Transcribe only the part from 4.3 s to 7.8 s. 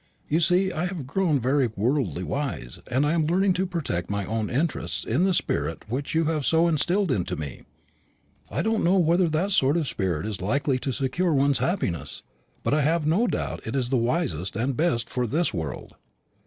interests in the spirit which you have so instilled into me.